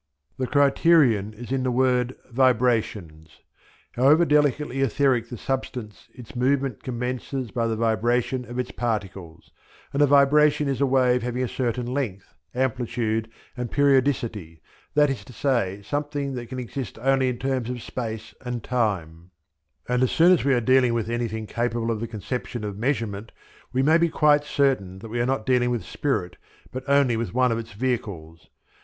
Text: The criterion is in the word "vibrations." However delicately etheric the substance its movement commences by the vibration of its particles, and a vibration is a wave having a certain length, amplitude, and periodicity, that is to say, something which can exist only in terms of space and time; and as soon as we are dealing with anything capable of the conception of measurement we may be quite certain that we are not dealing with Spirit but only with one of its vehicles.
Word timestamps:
The 0.39 0.47
criterion 0.47 1.31
is 1.35 1.51
in 1.51 1.61
the 1.61 1.69
word 1.69 2.15
"vibrations." 2.31 3.41
However 3.91 4.25
delicately 4.25 4.81
etheric 4.81 5.29
the 5.29 5.37
substance 5.37 6.07
its 6.15 6.35
movement 6.35 6.81
commences 6.81 7.51
by 7.51 7.67
the 7.67 7.75
vibration 7.75 8.43
of 8.45 8.57
its 8.57 8.71
particles, 8.71 9.51
and 9.93 10.01
a 10.01 10.07
vibration 10.07 10.67
is 10.67 10.81
a 10.81 10.87
wave 10.87 11.21
having 11.21 11.43
a 11.43 11.47
certain 11.47 11.85
length, 11.85 12.33
amplitude, 12.55 13.29
and 13.55 13.69
periodicity, 13.69 14.59
that 14.95 15.11
is 15.11 15.23
to 15.25 15.33
say, 15.33 15.83
something 15.83 16.33
which 16.33 16.49
can 16.49 16.57
exist 16.57 16.97
only 16.97 17.29
in 17.29 17.37
terms 17.37 17.69
of 17.69 17.83
space 17.83 18.33
and 18.43 18.63
time; 18.63 19.29
and 19.87 20.01
as 20.01 20.09
soon 20.09 20.31
as 20.31 20.43
we 20.43 20.55
are 20.55 20.61
dealing 20.61 20.95
with 20.95 21.11
anything 21.11 21.45
capable 21.45 21.91
of 21.91 21.99
the 21.99 22.07
conception 22.07 22.63
of 22.63 22.75
measurement 22.75 23.31
we 23.71 23.83
may 23.83 23.99
be 23.99 24.09
quite 24.09 24.43
certain 24.45 24.97
that 24.97 25.09
we 25.09 25.21
are 25.21 25.27
not 25.27 25.45
dealing 25.45 25.69
with 25.69 25.83
Spirit 25.85 26.37
but 26.71 26.83
only 26.89 27.15
with 27.15 27.35
one 27.35 27.51
of 27.51 27.59
its 27.59 27.73
vehicles. 27.73 28.47